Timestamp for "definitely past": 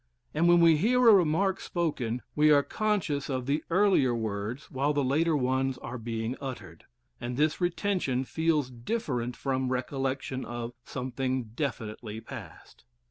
11.53-12.83